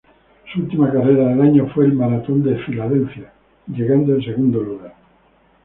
[0.51, 3.31] Su última carrera del año fue la maratón de Filadelfia,
[3.67, 4.95] llegando en segundo lugar.